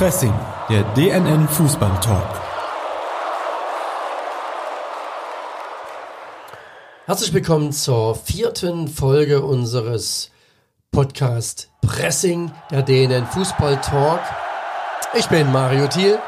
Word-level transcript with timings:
Pressing, 0.00 0.32
der 0.70 0.82
DNN 0.94 1.46
Fußball 1.46 2.00
Talk. 2.00 2.40
Herzlich 7.04 7.34
willkommen 7.34 7.70
zur 7.70 8.14
vierten 8.14 8.88
Folge 8.88 9.42
unseres 9.42 10.30
Podcast 10.90 11.68
Pressing, 11.82 12.50
der 12.70 12.80
DNN 12.80 13.26
Fußball 13.26 13.78
Talk. 13.82 14.20
Ich 15.18 15.26
bin 15.26 15.52
Mario 15.52 15.86
Thiel. 15.86 16.18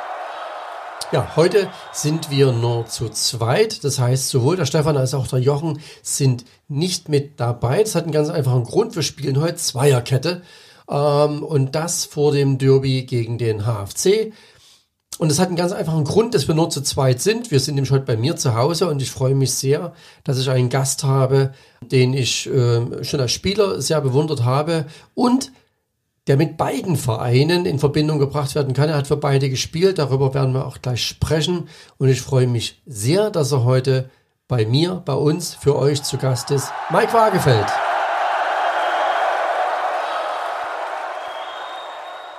Ja, 1.10 1.34
heute 1.36 1.70
sind 1.92 2.30
wir 2.30 2.52
nur 2.52 2.84
zu 2.84 3.08
zweit. 3.08 3.84
Das 3.84 3.98
heißt, 3.98 4.28
sowohl 4.28 4.56
der 4.56 4.66
Stefan 4.66 4.98
als 4.98 5.14
auch 5.14 5.28
der 5.28 5.38
Jochen 5.38 5.80
sind 6.02 6.44
nicht 6.68 7.08
mit 7.08 7.40
dabei. 7.40 7.82
Das 7.82 7.94
hat 7.94 8.02
einen 8.02 8.12
ganz 8.12 8.28
einfachen 8.28 8.64
Grund. 8.64 8.96
Wir 8.96 9.02
spielen 9.02 9.40
heute 9.40 9.56
Zweierkette. 9.56 10.42
Ähm, 10.90 11.42
und 11.42 11.74
das 11.74 12.04
vor 12.04 12.32
dem 12.32 12.58
Derby 12.58 13.02
gegen 13.04 13.38
den 13.38 13.64
HFC. 13.64 14.32
Und 15.18 15.30
es 15.30 15.38
hat 15.38 15.48
einen 15.48 15.56
ganz 15.56 15.72
einfachen 15.72 16.04
Grund, 16.04 16.34
dass 16.34 16.48
wir 16.48 16.54
nur 16.54 16.70
zu 16.70 16.80
zweit 16.80 17.20
sind. 17.20 17.50
Wir 17.50 17.60
sind 17.60 17.74
nämlich 17.74 17.92
heute 17.92 18.06
bei 18.06 18.16
mir 18.16 18.36
zu 18.36 18.54
Hause 18.54 18.88
und 18.88 19.00
ich 19.02 19.10
freue 19.10 19.34
mich 19.34 19.52
sehr, 19.52 19.92
dass 20.24 20.38
ich 20.38 20.50
einen 20.50 20.68
Gast 20.68 21.04
habe, 21.04 21.52
den 21.80 22.14
ich 22.14 22.48
äh, 22.48 23.04
schon 23.04 23.20
als 23.20 23.32
Spieler 23.32 23.80
sehr 23.80 24.00
bewundert 24.00 24.44
habe 24.44 24.86
und 25.14 25.52
der 26.26 26.36
mit 26.36 26.56
beiden 26.56 26.96
Vereinen 26.96 27.66
in 27.66 27.78
Verbindung 27.78 28.18
gebracht 28.18 28.54
werden 28.54 28.74
kann. 28.74 28.88
Er 28.88 28.96
hat 28.96 29.08
für 29.08 29.16
beide 29.16 29.50
gespielt, 29.50 29.98
darüber 29.98 30.34
werden 30.34 30.54
wir 30.54 30.66
auch 30.66 30.78
gleich 30.80 31.04
sprechen. 31.04 31.68
Und 31.98 32.08
ich 32.08 32.20
freue 32.20 32.46
mich 32.46 32.80
sehr, 32.86 33.30
dass 33.30 33.52
er 33.52 33.64
heute 33.64 34.08
bei 34.48 34.64
mir, 34.66 35.02
bei 35.04 35.14
uns, 35.14 35.54
für 35.54 35.76
euch 35.76 36.02
zu 36.02 36.18
Gast 36.18 36.50
ist. 36.50 36.68
Mike 36.90 37.12
Wagefeld. 37.12 37.66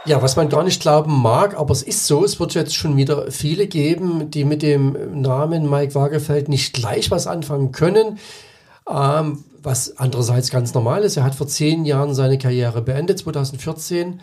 Ja, 0.05 0.21
was 0.21 0.35
man 0.35 0.49
gar 0.49 0.63
nicht 0.63 0.81
glauben 0.81 1.13
mag, 1.21 1.57
aber 1.57 1.71
es 1.71 1.81
ist 1.81 2.07
so, 2.07 2.25
es 2.25 2.37
wird 2.37 2.53
jetzt 2.55 2.75
schon 2.75 2.97
wieder 2.97 3.31
viele 3.31 3.67
geben, 3.67 4.29
die 4.31 4.43
mit 4.43 4.61
dem 4.61 5.21
Namen 5.21 5.69
Mike 5.69 5.95
Wagefeld 5.95 6.49
nicht 6.49 6.73
gleich 6.73 7.09
was 7.09 7.25
anfangen 7.25 7.71
können. 7.71 8.19
Ähm, 8.89 9.45
was 9.63 9.97
andererseits 9.97 10.51
ganz 10.51 10.73
normal 10.73 11.03
ist. 11.03 11.15
Er 11.15 11.23
hat 11.23 11.35
vor 11.35 11.47
zehn 11.47 11.85
Jahren 11.85 12.13
seine 12.13 12.37
Karriere 12.37 12.81
beendet, 12.81 13.19
2014. 13.19 14.19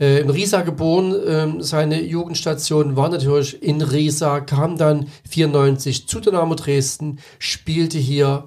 Äh, 0.00 0.20
in 0.20 0.30
Riesa 0.30 0.62
geboren, 0.62 1.14
äh, 1.14 1.62
seine 1.62 2.00
Jugendstation 2.00 2.96
war 2.96 3.10
natürlich 3.10 3.62
in 3.62 3.82
Riesa, 3.82 4.40
kam 4.40 4.78
dann 4.78 5.08
94 5.28 6.08
zu 6.08 6.20
Dynamo 6.20 6.54
Dresden, 6.54 7.18
spielte 7.38 7.98
hier 7.98 8.46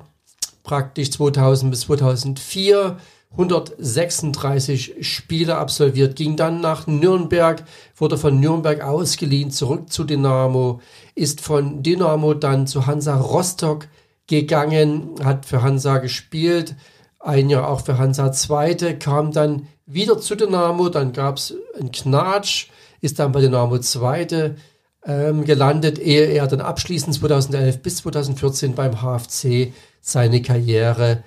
praktisch 0.64 1.12
2000 1.12 1.70
bis 1.70 1.82
2004 1.82 2.98
136 3.32 4.96
Spiele 5.08 5.58
absolviert, 5.58 6.18
ging 6.18 6.36
dann 6.36 6.60
nach 6.60 6.86
Nürnberg, 6.88 7.64
wurde 7.96 8.18
von 8.18 8.40
Nürnberg 8.40 8.82
ausgeliehen, 8.82 9.52
zurück 9.52 9.92
zu 9.92 10.04
Dynamo, 10.04 10.82
ist 11.16 11.40
von 11.40 11.82
Dynamo 11.82 12.34
dann 12.34 12.68
zu 12.68 12.88
Hansa 12.88 13.16
Rostock 13.16 13.88
gegangen, 14.28 15.12
hat 15.24 15.46
für 15.46 15.62
Hansa 15.62 16.00
gespielt, 16.00 16.76
ein 17.20 17.50
Jahr 17.50 17.70
auch 17.70 17.82
für 17.82 17.98
Hansa 17.98 18.34
Zweite, 18.34 18.98
kam 18.98 19.32
dann 19.32 19.68
wieder 19.86 20.20
zu 20.20 20.36
Dynamo, 20.36 20.90
dann 20.90 21.14
gab 21.14 21.38
es 21.38 21.54
einen 21.80 21.92
Knatsch, 21.92 22.68
ist 23.00 23.20
dann 23.20 23.32
bei 23.32 23.40
Dynamo 23.40 23.80
Zweite 23.80 24.58
ähm, 25.06 25.46
gelandet, 25.46 26.00
ehe 26.00 26.26
er 26.26 26.48
dann 26.48 26.62
abschließend 26.62 27.16
2011 27.16 27.82
bis 27.82 27.98
2014 27.98 28.76
beim 28.76 29.02
HFC 29.02 29.72
seine 30.02 30.42
Karriere 30.42 31.24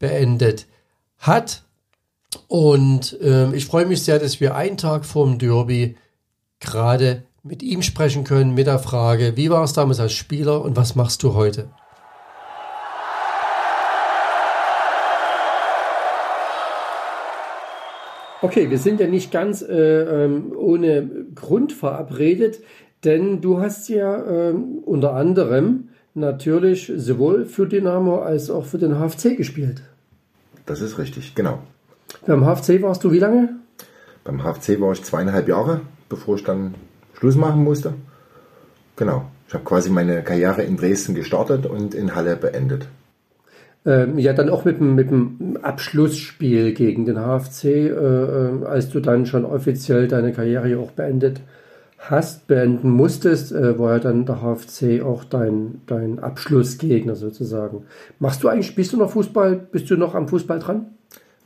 beendet 0.00 0.66
hat. 1.26 1.64
Und 2.48 3.18
äh, 3.20 3.52
ich 3.54 3.66
freue 3.66 3.86
mich 3.86 4.02
sehr, 4.02 4.18
dass 4.18 4.40
wir 4.40 4.54
einen 4.54 4.76
Tag 4.76 5.04
vorm 5.04 5.38
Derby 5.38 5.96
gerade 6.60 7.24
mit 7.42 7.62
ihm 7.62 7.82
sprechen 7.82 8.24
können, 8.24 8.54
mit 8.54 8.66
der 8.66 8.78
Frage, 8.78 9.36
wie 9.36 9.50
war 9.50 9.64
es 9.64 9.74
damals 9.74 10.00
als 10.00 10.12
Spieler 10.12 10.62
und 10.62 10.76
was 10.76 10.94
machst 10.96 11.22
du 11.22 11.34
heute? 11.34 11.68
Okay, 18.40 18.68
wir 18.68 18.78
sind 18.78 19.00
ja 19.00 19.06
nicht 19.06 19.30
ganz 19.30 19.62
äh, 19.62 20.24
ähm, 20.24 20.52
ohne 20.54 21.08
Grund 21.34 21.72
verabredet, 21.72 22.60
denn 23.02 23.40
du 23.40 23.60
hast 23.60 23.88
ja 23.88 24.50
äh, 24.50 24.52
unter 24.52 25.14
anderem 25.14 25.88
natürlich 26.12 26.92
sowohl 26.96 27.46
für 27.46 27.66
Dynamo 27.66 28.18
als 28.18 28.50
auch 28.50 28.66
für 28.66 28.78
den 28.78 28.98
HFC 28.98 29.36
gespielt. 29.36 29.82
Das 30.66 30.80
ist 30.80 30.98
richtig, 30.98 31.34
genau. 31.34 31.60
Beim 32.26 32.44
HFC 32.44 32.80
warst 32.82 33.04
du 33.04 33.12
wie 33.12 33.18
lange? 33.18 33.50
Beim 34.24 34.42
HFC 34.42 34.80
war 34.80 34.92
ich 34.92 35.02
zweieinhalb 35.02 35.48
Jahre, 35.48 35.82
bevor 36.08 36.36
ich 36.36 36.44
dann 36.44 36.74
Schluss 37.18 37.36
machen 37.36 37.62
musste. 37.62 37.94
Genau. 38.96 39.26
Ich 39.46 39.54
habe 39.54 39.64
quasi 39.64 39.90
meine 39.90 40.22
Karriere 40.22 40.62
in 40.62 40.76
Dresden 40.76 41.14
gestartet 41.14 41.66
und 41.66 41.94
in 41.94 42.14
Halle 42.14 42.36
beendet. 42.36 42.88
Ähm, 43.86 44.18
ja, 44.18 44.32
dann 44.32 44.48
auch 44.48 44.64
mit, 44.64 44.80
mit 44.80 45.10
dem 45.10 45.58
Abschlussspiel 45.60 46.72
gegen 46.72 47.04
den 47.04 47.18
HFC, 47.18 47.64
äh, 47.64 47.88
äh, 47.88 48.64
als 48.64 48.88
du 48.88 49.00
dann 49.00 49.26
schon 49.26 49.44
offiziell 49.44 50.08
deine 50.08 50.32
Karriere 50.32 50.78
auch 50.78 50.92
beendet 50.92 51.38
hast, 51.38 51.63
beenden 52.46 52.90
musstest, 52.90 53.52
äh, 53.52 53.78
war 53.78 53.92
ja 53.92 53.98
dann 53.98 54.26
der 54.26 54.42
HFC 54.42 55.02
auch 55.02 55.24
dein, 55.24 55.80
dein 55.86 56.18
Abschlussgegner 56.18 57.16
sozusagen. 57.16 57.84
Machst 58.18 58.42
du 58.42 58.48
eigentlich, 58.48 58.74
bist 58.74 58.92
du 58.92 58.98
noch 58.98 59.10
Fußball, 59.10 59.56
bist 59.56 59.90
du 59.90 59.96
noch 59.96 60.14
am 60.14 60.28
Fußball 60.28 60.58
dran? 60.58 60.86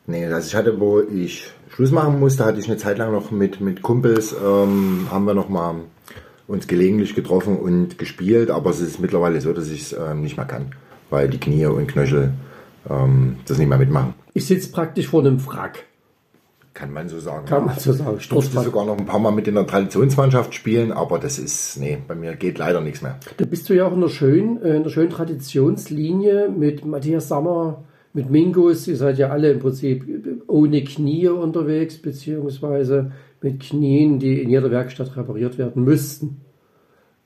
Nee, 0.07 0.27
also 0.27 0.49
ich 0.49 0.55
hatte, 0.55 0.81
wo 0.81 1.01
ich 1.01 1.53
Schluss 1.69 1.93
machen 1.93 2.19
musste, 2.19 2.45
hatte 2.45 2.59
ich 2.59 2.67
eine 2.67 2.79
Zeit 2.79 2.99
lang 2.99 3.13
noch 3.13 3.31
mit, 3.31 3.61
mit 3.61 3.83
Kumpels, 3.83 4.33
ähm, 4.33 5.07
haben 5.11 5.27
wir 5.27 5.35
noch 5.35 5.49
mal 5.49 5.77
uns 6.47 6.67
gelegentlich 6.67 7.15
getroffen 7.15 7.59
und 7.59 7.99
gespielt, 7.99 8.51
aber 8.51 8.71
es 8.71 8.81
ist 8.81 8.99
mittlerweile 9.01 9.41
so, 9.41 9.53
dass 9.53 9.69
ich 9.71 9.83
es 9.83 9.93
ähm, 9.93 10.23
nicht 10.23 10.39
mehr 10.39 10.47
kann, 10.47 10.73
weil 11.11 11.29
die 11.29 11.39
Knie 11.39 11.67
und 11.67 11.87
Knöchel 11.87 12.33
ähm, 12.89 13.37
das 13.47 13.59
nicht 13.59 13.69
mehr 13.69 13.79
mitmachen. 13.79 14.15
Ich 14.33 14.47
sitze 14.47 14.73
praktisch 14.73 15.09
vor 15.09 15.21
einem 15.21 15.45
Wrack. 15.47 15.85
Kann 16.79 16.93
man 16.93 17.09
so 17.09 17.19
sagen. 17.19 17.45
Kann 17.45 17.67
man 17.67 17.77
so 17.77 17.93
sagen. 17.93 18.19
Ich 18.21 18.29
durfte 18.29 18.61
sogar 18.61 18.87
noch 18.87 18.97
ein 18.97 19.05
paar 19.05 19.19
Mal 19.19 19.33
mit 19.33 19.49
in 19.49 19.57
der 19.57 19.67
Traditionsmannschaft 19.67 20.55
spielen, 20.55 20.93
aber 20.93 21.19
das 21.19 21.37
ist, 21.41 21.77
nee, 21.81 21.99
bei 22.07 22.15
mir 22.15 22.37
geht 22.37 22.57
leider 22.57 22.81
nichts 22.81 23.03
mehr. 23.03 23.19
Da 23.37 23.45
bist 23.47 23.69
du 23.69 23.75
ja 23.75 23.89
auch 23.89 23.93
in 23.95 24.01
der 24.01 24.09
schönen, 24.09 24.63
äh, 24.63 24.77
in 24.77 24.85
der 24.85 24.91
schönen 24.91 25.11
Traditionslinie 25.11 26.49
mit 26.49 26.85
Matthias 26.85 27.27
Sammer, 27.27 27.83
mit 28.13 28.31
Mingus. 28.31 28.87
Ihr 28.87 28.95
seid 28.95 29.19
ja 29.19 29.31
alle 29.31 29.51
im 29.51 29.59
Prinzip 29.59 30.05
ohne 30.47 30.85
Knie 30.85 31.27
unterwegs, 31.27 31.99
beziehungsweise 32.01 33.11
mit 33.43 33.59
Knien, 33.59 34.21
die 34.21 34.41
in 34.41 34.49
jeder 34.49 34.71
Werkstatt 34.71 35.17
repariert 35.17 35.59
werden 35.59 35.83
müssten. 35.83 36.43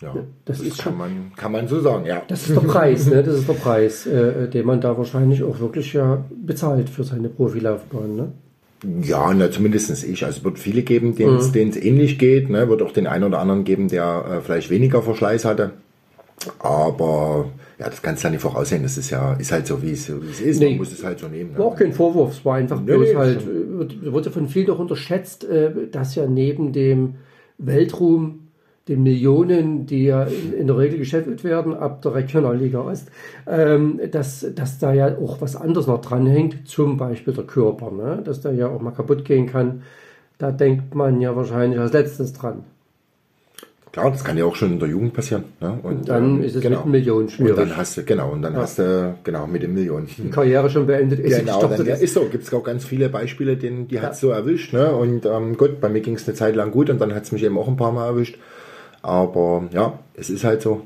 Ja, 0.01 0.15
das, 0.47 0.61
das 0.61 0.67
ist 0.67 0.79
kann, 0.79 0.93
schon, 0.93 0.99
man, 0.99 1.33
kann 1.37 1.53
man 1.53 1.69
so 1.69 1.79
sagen, 1.81 2.07
ja. 2.07 2.23
Das 2.27 2.49
ist 2.49 2.57
der 2.57 2.67
Preis, 2.67 3.07
ne? 3.07 3.23
Das 3.23 3.35
ist 3.35 3.47
der 3.47 3.53
Preis, 3.53 4.07
äh, 4.07 4.49
den 4.49 4.65
man 4.65 4.81
da 4.81 4.97
wahrscheinlich 4.97 5.43
auch 5.43 5.61
wirklich 5.61 5.93
ja 5.93 6.25
bezahlt 6.43 6.89
für 6.89 7.05
seine 7.05 7.29
Profilaufbahn, 7.29 8.17
ne? 8.17 8.33
Ja, 9.03 9.33
na, 9.33 9.51
zumindest 9.51 10.05
ich. 10.05 10.25
Also 10.25 10.39
es 10.39 10.45
wird 10.45 10.59
viele 10.59 10.83
geben, 10.83 11.15
denen 11.15 11.37
es 11.37 11.55
mhm. 11.55 11.73
ähnlich 11.81 12.19
geht. 12.19 12.51
Ne? 12.51 12.69
Wird 12.69 12.83
auch 12.83 12.93
den 12.93 13.07
einen 13.07 13.25
oder 13.25 13.39
anderen 13.39 13.65
geben, 13.65 13.89
der 13.89 14.25
äh, 14.29 14.41
vielleicht 14.41 14.71
weniger 14.71 15.03
Verschleiß 15.03 15.45
hatte. 15.45 15.73
Aber 16.59 17.47
ja, 17.79 17.89
das 17.89 18.03
kannst 18.03 18.23
du 18.23 18.29
ja 18.29 18.33
nicht 18.33 18.41
voraussehen. 18.41 18.83
Das 18.83 18.99
ist 18.99 19.11
ja, 19.11 19.35
ist 19.35 19.53
halt 19.53 19.67
so, 19.67 19.83
wie 19.83 19.93
es, 19.93 20.09
wie 20.09 20.31
es 20.31 20.41
ist. 20.41 20.61
Nee, 20.61 20.71
Man 20.71 20.79
muss 20.79 20.93
es 20.93 21.05
halt 21.05 21.21
so 21.21 21.29
nehmen. 21.29 21.53
Ne? 21.53 21.59
War 21.59 21.67
auch 21.67 21.77
kein 21.77 21.93
Vorwurf. 21.93 22.33
Es 22.33 22.45
war 22.45 22.57
einfach 22.57 22.81
nee, 22.81 22.87
bloß 22.87 23.15
halt, 23.15 23.43
äh, 23.43 24.13
wurde 24.13 24.31
von 24.31 24.49
vielen 24.49 24.67
doch 24.67 24.79
unterschätzt, 24.79 25.45
äh, 25.45 25.71
dass 25.91 26.15
ja 26.17 26.27
neben 26.27 26.73
dem 26.73 27.15
Weltruhm 27.59 28.42
den 28.89 29.03
Millionen, 29.03 29.87
die 29.87 30.05
ja 30.07 30.25
in, 30.25 30.53
in, 30.53 30.67
der 30.67 30.77
Regel 30.77 30.99
gescheffelt 30.99 31.45
werden 31.45 31.75
ab 31.75 32.03
der 32.03 32.15
Regionalliga 32.15 32.81
Ost, 32.81 33.09
ähm, 33.47 34.01
dass, 34.11 34.45
dass 34.55 34.79
da 34.79 34.93
ja 34.93 35.17
auch 35.19 35.41
was 35.41 35.55
anderes 35.55 35.87
noch 35.87 36.01
dranhängt, 36.01 36.67
zum 36.69 36.97
Beispiel 36.97 37.33
der 37.33 37.45
Körper, 37.45 37.93
ne? 37.93 38.23
dass 38.25 38.41
der 38.41 38.53
ja 38.53 38.69
auch 38.69 38.81
mal 38.81 38.91
kaputt 38.91 39.25
gehen 39.25 39.47
kann. 39.47 39.83
Da 40.39 40.51
denkt 40.51 40.95
man 40.95 41.21
ja 41.21 41.37
wahrscheinlich 41.37 41.79
als 41.79 41.93
letztes 41.93 42.33
dran. 42.33 42.65
Klar, 43.93 44.11
das 44.11 44.25
kann 44.25 44.39
ja 44.39 44.47
auch 44.47 44.57
schon 44.57 44.73
in 44.73 44.79
der 44.79 44.89
Jugend 44.89 45.13
passieren. 45.13 45.45
Ne? 45.61 45.79
Und, 45.83 45.93
und 45.93 46.09
dann 46.09 46.37
ähm, 46.39 46.45
ist 46.45 46.57
es 46.57 46.63
genau. 46.63 46.79
mit 46.79 46.87
Millionen 46.87 47.29
schwierig. 47.29 47.53
Und 47.53 47.59
dann 47.59 47.77
hast 47.77 47.99
du, 47.99 48.03
genau, 48.03 48.33
und 48.33 48.41
dann 48.41 48.55
ja. 48.55 48.61
hast 48.61 48.79
du, 48.79 49.15
genau, 49.23 49.47
mit 49.47 49.63
den 49.63 49.75
Millionen. 49.75 50.09
Die 50.17 50.31
Karriere 50.31 50.71
schon 50.71 50.87
beendet 50.87 51.21
ist. 51.21 51.39
Genau, 51.39 51.61
dann, 51.67 51.85
ja, 51.85 51.97
ist 51.97 52.15
so. 52.15 52.25
Gibt 52.25 52.45
es 52.45 52.55
auch 52.55 52.65
ganz 52.65 52.87
viele 52.87 53.11
Beispiele, 53.11 53.59
denen, 53.59 53.89
die 53.89 53.97
ja. 53.97 54.03
hat 54.03 54.13
es 54.13 54.21
so 54.21 54.31
erwischt. 54.31 54.73
Ne? 54.73 54.97
Und 54.97 55.27
ähm, 55.27 55.59
gut, 55.59 55.79
bei 55.83 55.91
mir 55.91 56.01
ging 56.01 56.15
es 56.15 56.27
eine 56.27 56.35
Zeit 56.35 56.57
lang 56.57 56.71
gut 56.71 56.89
und 56.89 57.03
dann 57.03 57.15
hat 57.15 57.25
es 57.25 57.33
mich 57.33 57.45
eben 57.45 57.59
auch 57.59 57.69
ein 57.69 57.77
paar 57.77 57.93
Mal 57.93 58.07
erwischt. 58.07 58.39
Aber 59.03 59.69
ja, 59.73 59.99
es 60.15 60.31
ist 60.31 60.45
halt 60.45 60.63
so. 60.63 60.83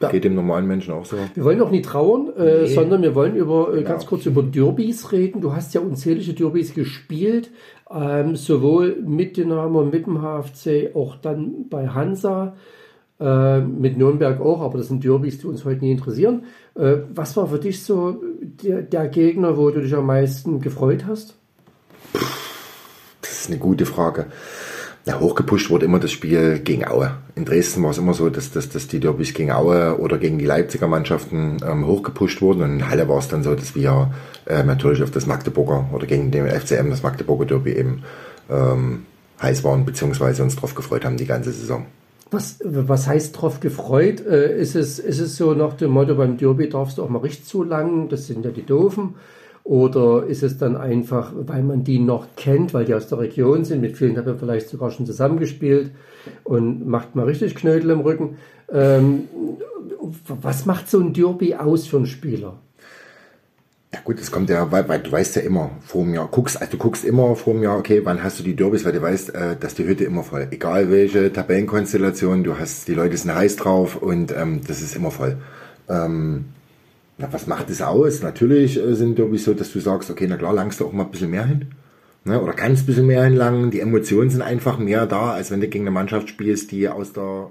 Ja. 0.00 0.10
Geht 0.10 0.24
dem 0.24 0.34
normalen 0.34 0.66
Menschen 0.66 0.92
auch 0.92 1.04
so. 1.04 1.16
Wir 1.34 1.44
wollen 1.44 1.62
auch 1.62 1.70
nie 1.70 1.80
trauern, 1.80 2.32
äh, 2.36 2.62
nee. 2.62 2.66
sondern 2.66 3.02
wir 3.02 3.14
wollen 3.14 3.36
über 3.36 3.68
äh, 3.68 3.76
genau. 3.78 3.88
ganz 3.88 4.04
kurz 4.04 4.26
über 4.26 4.42
Derbys 4.42 5.12
reden. 5.12 5.40
Du 5.40 5.54
hast 5.54 5.74
ja 5.74 5.80
unzählige 5.80 6.34
Derbys 6.34 6.74
gespielt, 6.74 7.50
ähm, 7.88 8.34
sowohl 8.34 8.96
mit 9.00 9.36
Dynamo, 9.36 9.84
mit 9.84 10.06
dem 10.06 10.20
HFC, 10.20 10.96
auch 10.96 11.14
dann 11.16 11.68
bei 11.70 11.86
Hansa, 11.86 12.56
äh, 13.20 13.60
mit 13.60 13.96
Nürnberg 13.96 14.40
auch, 14.40 14.60
aber 14.60 14.78
das 14.78 14.88
sind 14.88 15.04
Derbys, 15.04 15.38
die 15.38 15.46
uns 15.46 15.64
heute 15.64 15.84
nie 15.84 15.92
interessieren. 15.92 16.46
Äh, 16.74 16.96
was 17.14 17.36
war 17.36 17.46
für 17.46 17.60
dich 17.60 17.84
so 17.84 18.20
der, 18.40 18.82
der 18.82 19.06
Gegner, 19.06 19.56
wo 19.56 19.70
du 19.70 19.80
dich 19.80 19.94
am 19.94 20.06
meisten 20.06 20.60
gefreut 20.60 21.04
hast? 21.06 21.36
Das 23.20 23.42
ist 23.42 23.50
eine 23.50 23.58
gute 23.58 23.86
Frage. 23.86 24.26
Ja, 25.04 25.18
hochgepusht 25.18 25.68
wurde 25.68 25.86
immer 25.86 25.98
das 25.98 26.12
Spiel 26.12 26.60
gegen 26.60 26.86
Aue. 26.86 27.10
In 27.34 27.44
Dresden 27.44 27.82
war 27.82 27.90
es 27.90 27.98
immer 27.98 28.14
so, 28.14 28.30
dass, 28.30 28.52
dass, 28.52 28.68
dass 28.68 28.86
die 28.86 29.00
Derbys 29.00 29.34
gegen 29.34 29.50
Aue 29.50 29.98
oder 29.98 30.16
gegen 30.16 30.38
die 30.38 30.44
Leipziger 30.44 30.86
Mannschaften 30.86 31.56
ähm, 31.66 31.86
hochgepusht 31.86 32.40
wurden. 32.40 32.62
Und 32.62 32.70
in 32.74 32.88
Halle 32.88 33.08
war 33.08 33.18
es 33.18 33.26
dann 33.26 33.42
so, 33.42 33.54
dass 33.56 33.74
wir 33.74 34.12
äh, 34.46 34.62
natürlich 34.62 35.02
auf 35.02 35.10
das 35.10 35.26
Magdeburger 35.26 35.88
oder 35.92 36.06
gegen 36.06 36.30
den 36.30 36.46
FCM, 36.46 36.90
das 36.90 37.02
Magdeburger 37.02 37.46
Derby 37.46 37.72
eben 37.72 38.04
ähm, 38.48 39.06
heiß 39.40 39.64
waren, 39.64 39.84
beziehungsweise 39.84 40.44
uns 40.44 40.54
drauf 40.54 40.76
gefreut 40.76 41.04
haben 41.04 41.16
die 41.16 41.26
ganze 41.26 41.50
Saison. 41.50 41.86
Was, 42.30 42.60
was 42.62 43.08
heißt 43.08 43.40
drauf 43.40 43.58
gefreut? 43.58 44.24
Äh, 44.24 44.56
ist, 44.56 44.76
es, 44.76 45.00
ist 45.00 45.18
es 45.18 45.36
so 45.36 45.52
nach 45.54 45.74
dem 45.74 45.90
Motto, 45.90 46.14
beim 46.14 46.36
Derby 46.36 46.68
darfst 46.68 46.98
du 46.98 47.02
auch 47.02 47.08
mal 47.08 47.18
richtig 47.18 47.46
zu 47.46 47.64
lang, 47.64 48.08
das 48.08 48.28
sind 48.28 48.44
ja 48.44 48.52
die 48.52 48.64
Doofen? 48.64 49.16
Oder 49.64 50.24
ist 50.26 50.42
es 50.42 50.58
dann 50.58 50.76
einfach, 50.76 51.32
weil 51.34 51.62
man 51.62 51.84
die 51.84 52.00
noch 52.00 52.26
kennt, 52.36 52.74
weil 52.74 52.84
die 52.84 52.94
aus 52.94 53.06
der 53.08 53.20
Region 53.20 53.64
sind, 53.64 53.80
mit 53.80 53.96
vielen 53.96 54.16
hat 54.16 54.26
man 54.26 54.38
vielleicht 54.38 54.68
sogar 54.68 54.90
schon 54.90 55.06
zusammengespielt 55.06 55.92
und 56.42 56.86
macht 56.86 57.14
mal 57.14 57.26
richtig 57.26 57.54
Knödel 57.54 57.90
im 57.90 58.00
Rücken. 58.00 58.36
Ähm, 58.72 59.28
was 60.26 60.66
macht 60.66 60.90
so 60.90 60.98
ein 60.98 61.12
Derby 61.12 61.54
aus 61.54 61.86
für 61.86 61.98
einen 61.98 62.06
Spieler? 62.06 62.58
Ja 63.94 64.00
gut, 64.02 64.18
das 64.18 64.30
kommt 64.30 64.48
ja, 64.48 64.72
weil, 64.72 64.88
weil 64.88 65.00
du 65.00 65.12
weißt 65.12 65.36
ja 65.36 65.42
immer 65.42 65.70
vor 65.82 66.02
dem 66.02 66.14
Jahr, 66.14 66.26
guckst, 66.26 66.58
also 66.58 66.72
du 66.72 66.78
guckst 66.78 67.04
immer 67.04 67.36
vor 67.36 67.52
dem 67.52 67.62
Jahr, 67.62 67.76
okay, 67.76 68.00
wann 68.04 68.22
hast 68.22 68.38
du 68.38 68.42
die 68.42 68.56
Derbys, 68.56 68.86
weil 68.86 68.92
du 68.92 69.02
weißt, 69.02 69.34
äh, 69.34 69.56
dass 69.60 69.74
die 69.74 69.86
Hütte 69.86 70.04
immer 70.04 70.22
voll. 70.22 70.48
Egal 70.50 70.90
welche 70.90 71.30
Tabellenkonstellation, 71.30 72.42
du 72.42 72.58
hast, 72.58 72.88
die 72.88 72.94
Leute 72.94 73.16
sind 73.18 73.34
heiß 73.34 73.56
drauf 73.56 73.96
und 73.96 74.34
ähm, 74.34 74.62
das 74.66 74.80
ist 74.80 74.96
immer 74.96 75.10
voll. 75.10 75.36
Ähm, 75.90 76.46
na, 77.18 77.32
was 77.32 77.46
macht 77.46 77.70
das 77.70 77.82
aus? 77.82 78.22
Natürlich 78.22 78.78
äh, 78.78 78.94
sind 78.94 79.18
Derbys 79.18 79.44
so, 79.44 79.54
dass 79.54 79.72
du 79.72 79.80
sagst, 79.80 80.10
okay, 80.10 80.26
na 80.28 80.36
klar, 80.36 80.54
langst 80.54 80.80
du 80.80 80.86
auch 80.86 80.92
mal 80.92 81.04
ein 81.04 81.10
bisschen 81.10 81.30
mehr 81.30 81.46
hin. 81.46 81.66
Ne? 82.24 82.40
Oder 82.40 82.52
kannst 82.52 82.84
ein 82.84 82.86
bisschen 82.86 83.06
mehr 83.06 83.24
hinlangen. 83.24 83.70
Die 83.70 83.80
Emotionen 83.80 84.30
sind 84.30 84.42
einfach 84.42 84.78
mehr 84.78 85.06
da, 85.06 85.32
als 85.32 85.50
wenn 85.50 85.60
du 85.60 85.68
gegen 85.68 85.84
eine 85.84 85.90
Mannschaft 85.90 86.28
spielst, 86.28 86.70
die 86.70 86.88
aus 86.88 87.12
der 87.12 87.50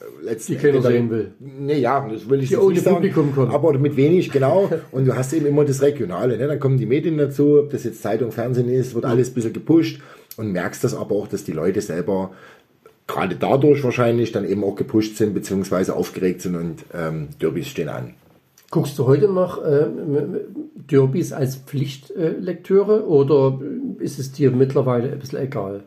äh, 0.00 0.24
letzten 0.24 0.52
die 0.52 0.58
keiner 0.58 0.82
sehen 0.82 1.10
will. 1.10 1.32
Nee, 1.40 1.78
ja, 1.78 2.06
das 2.08 2.28
will 2.28 2.42
ich 2.42 2.50
die 2.50 2.56
ohne 2.56 2.74
nicht 2.74 2.84
sagen. 2.84 2.96
Publikum 2.96 3.34
kommen. 3.34 3.52
Aber 3.52 3.78
mit 3.78 3.96
wenig, 3.96 4.30
genau. 4.30 4.70
Und 4.90 5.06
du 5.06 5.16
hast 5.16 5.32
eben 5.32 5.46
immer 5.46 5.64
das 5.64 5.80
Regionale. 5.82 6.36
Ne? 6.36 6.46
Dann 6.46 6.60
kommen 6.60 6.78
die 6.78 6.86
Medien 6.86 7.16
dazu, 7.16 7.60
ob 7.60 7.70
das 7.70 7.84
jetzt 7.84 8.02
Zeitung, 8.02 8.32
Fernsehen 8.32 8.68
ist, 8.68 8.94
wird 8.94 9.04
alles 9.04 9.30
ein 9.30 9.34
bisschen 9.34 9.52
gepusht 9.52 10.00
und 10.36 10.52
merkst 10.52 10.82
das 10.82 10.94
aber 10.94 11.14
auch, 11.14 11.28
dass 11.28 11.44
die 11.44 11.52
Leute 11.52 11.80
selber 11.80 12.30
gerade 13.06 13.36
dadurch 13.36 13.84
wahrscheinlich 13.84 14.32
dann 14.32 14.48
eben 14.48 14.64
auch 14.64 14.76
gepusht 14.76 15.16
sind, 15.16 15.34
beziehungsweise 15.34 15.94
aufgeregt 15.94 16.40
sind 16.40 16.56
und 16.56 16.84
ähm, 16.94 17.28
Derbys 17.40 17.68
stehen 17.68 17.88
an. 17.88 18.14
Guckst 18.72 18.98
du 18.98 19.06
heute 19.06 19.28
noch 19.28 19.62
äh, 19.62 19.86
Derbys 20.90 21.34
als 21.34 21.56
Pflichtlektüre 21.56 23.06
oder 23.06 23.60
ist 23.98 24.18
es 24.18 24.32
dir 24.32 24.50
mittlerweile 24.50 25.12
ein 25.12 25.18
bisschen 25.18 25.40
egal? 25.40 25.82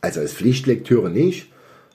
Also 0.00 0.20
als 0.20 0.32
Pflichtlektüre 0.32 1.10
nicht. 1.10 1.50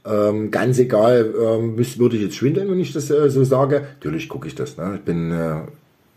Ähm, 0.06 0.52
ganz 0.52 0.78
egal, 0.78 1.34
ähm, 1.42 1.78
würde 1.78 2.18
ich 2.18 2.22
jetzt 2.22 2.36
schwindeln, 2.36 2.70
wenn 2.70 2.82
ich 2.82 2.92
das 2.92 3.10
äh, 3.10 3.30
so 3.30 3.46
sage. 3.46 3.88
Natürlich 3.94 4.28
gucke 4.28 4.46
ich 4.46 4.56
das. 4.56 4.76
Ne? 4.76 4.96
Ich 4.96 5.04
bin 5.04 5.32
äh, 5.32 5.62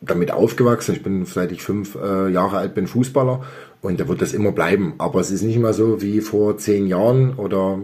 damit 0.01 0.33
aufgewachsen. 0.33 0.97
Ich 0.97 1.05
bin, 1.05 1.25
seit 1.25 1.53
ich 1.53 1.63
fünf 1.63 1.95
äh, 1.95 2.29
Jahre 2.29 2.59
alt 2.59 2.75
bin, 2.75 2.89
Fußballer 2.89 3.45
und 3.83 4.01
da 4.01 4.09
wird 4.09 4.21
das 4.21 4.35
immer 4.35 4.51
bleiben. 4.51 4.95
Aber 4.99 5.21
es 5.21 5.31
ist 5.31 5.43
nicht 5.43 5.61
mehr 5.61 5.75
so 5.75 6.03
wie 6.03 6.23
vor 6.23 6.59
zehn 6.59 6.89
Jahren 6.89 7.35
oder 7.35 7.79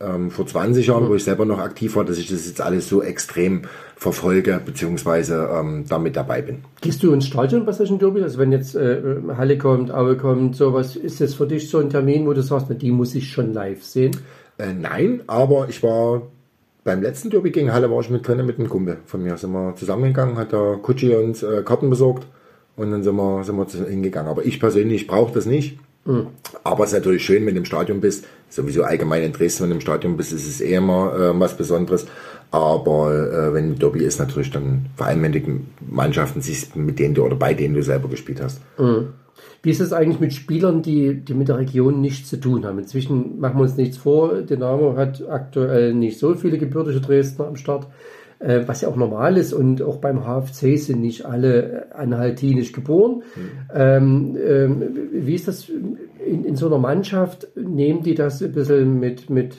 ähm, 0.00 0.30
vor 0.30 0.46
20 0.46 0.86
Jahren, 0.86 1.08
wo 1.08 1.14
ich 1.14 1.24
selber 1.24 1.44
noch 1.44 1.58
aktiv 1.58 1.96
war, 1.96 2.04
dass 2.04 2.18
ich 2.18 2.28
das 2.28 2.46
jetzt 2.46 2.60
alles 2.60 2.88
so 2.88 3.02
extrem 3.02 3.62
verfolge, 3.96 4.60
beziehungsweise 4.64 5.48
ähm, 5.52 5.84
damit 5.88 6.16
dabei 6.16 6.42
bin. 6.42 6.58
Gehst 6.82 7.02
du 7.02 7.12
ins 7.12 7.26
Stadion 7.26 7.64
bei 7.64 7.72
solchen 7.72 7.98
Derbys? 7.98 8.22
Also 8.22 8.38
wenn 8.38 8.52
jetzt 8.52 8.76
äh, 8.76 9.00
Halle 9.36 9.56
kommt, 9.56 9.90
Aue 9.90 10.16
kommt, 10.16 10.56
sowas, 10.56 10.96
ist 10.96 11.20
das 11.20 11.34
für 11.34 11.46
dich 11.46 11.70
so 11.70 11.78
ein 11.78 11.88
Termin, 11.88 12.26
wo 12.26 12.34
du 12.34 12.42
sagst, 12.42 12.66
die 12.70 12.90
muss 12.90 13.14
ich 13.14 13.32
schon 13.32 13.54
live 13.54 13.82
sehen? 13.82 14.16
Äh, 14.58 14.74
nein, 14.74 15.22
aber 15.26 15.68
ich 15.68 15.82
war 15.82 16.22
beim 16.84 17.02
letzten 17.02 17.30
Derby 17.30 17.50
gegen 17.50 17.72
Halle 17.72 17.90
war 17.90 18.00
ich 18.00 18.10
mit 18.10 18.26
drin 18.26 18.46
mit 18.46 18.58
einem 18.58 18.68
Kumpel 18.68 18.98
von 19.06 19.22
mir. 19.22 19.36
Sind 19.36 19.52
wir 19.52 19.74
zusammengegangen, 19.76 20.36
hat 20.36 20.52
der 20.52 20.78
Kutschi 20.82 21.14
uns 21.16 21.42
äh, 21.42 21.62
Karten 21.64 21.90
besorgt 21.90 22.26
und 22.76 22.90
dann 22.90 23.02
sind 23.02 23.16
wir, 23.16 23.44
sind 23.44 23.56
wir 23.56 23.86
hingegangen. 23.88 24.30
Aber 24.30 24.44
ich 24.44 24.60
persönlich 24.60 25.06
brauche 25.06 25.34
das 25.34 25.46
nicht. 25.46 25.78
Mhm. 26.04 26.28
Aber 26.66 26.84
es 26.84 26.90
ist 26.90 26.98
natürlich 26.98 27.24
schön, 27.24 27.46
wenn 27.46 27.54
du 27.54 27.60
im 27.60 27.64
Stadion 27.64 28.00
bist. 28.00 28.26
Sowieso 28.48 28.82
allgemein 28.82 29.22
in 29.22 29.32
Dresden, 29.32 29.64
wenn 29.64 29.70
du 29.70 29.76
im 29.76 29.80
Stadion 29.80 30.16
bist, 30.16 30.32
ist 30.32 30.46
es 30.46 30.60
eh 30.60 30.74
immer 30.74 31.14
äh, 31.14 31.40
was 31.40 31.56
Besonderes. 31.56 32.06
Aber 32.50 33.12
äh, 33.12 33.54
wenn 33.54 33.78
Derby 33.78 34.04
ist, 34.04 34.18
natürlich 34.18 34.50
dann 34.50 34.86
vor 34.96 35.06
allem, 35.06 35.22
wenn 35.22 35.32
du 35.32 35.40
Mannschaften 35.88 36.40
siehst, 36.40 36.76
mit 36.76 36.98
denen 36.98 37.14
du 37.14 37.24
oder 37.24 37.36
bei 37.36 37.54
denen 37.54 37.74
du 37.74 37.82
selber 37.82 38.08
gespielt 38.08 38.40
hast. 38.40 38.60
Mhm. 38.78 39.08
Wie 39.62 39.70
ist 39.70 39.80
es 39.80 39.92
eigentlich 39.92 40.20
mit 40.20 40.32
Spielern, 40.32 40.82
die, 40.82 41.14
die 41.14 41.34
mit 41.34 41.48
der 41.48 41.58
Region 41.58 42.00
nichts 42.00 42.30
zu 42.30 42.38
tun 42.38 42.64
haben? 42.64 42.78
Inzwischen 42.78 43.40
machen 43.40 43.58
wir 43.58 43.62
uns 43.62 43.76
nichts 43.76 43.96
vor. 43.96 44.42
Dynamo 44.42 44.96
hat 44.96 45.26
aktuell 45.28 45.92
nicht 45.92 46.18
so 46.18 46.34
viele 46.34 46.58
gebürtige 46.58 47.00
Dresdner 47.00 47.48
am 47.48 47.56
Start, 47.56 47.88
äh, 48.38 48.62
was 48.66 48.82
ja 48.82 48.88
auch 48.88 48.96
normal 48.96 49.36
ist. 49.36 49.52
Und 49.52 49.82
auch 49.82 49.96
beim 49.96 50.24
HFC 50.24 50.78
sind 50.78 51.00
nicht 51.00 51.26
alle 51.26 51.88
anhaltinisch 51.94 52.72
geboren. 52.72 53.22
Mhm. 53.34 53.40
Ähm, 53.74 54.36
ähm, 54.46 54.82
wie 55.12 55.34
ist 55.34 55.48
das 55.48 55.70
in, 56.26 56.44
in, 56.44 56.56
so 56.56 56.66
einer 56.66 56.78
Mannschaft? 56.78 57.48
Nehmen 57.56 58.02
die 58.02 58.14
das 58.14 58.42
ein 58.42 58.52
bisschen 58.52 59.00
mit, 59.00 59.30
mit 59.30 59.56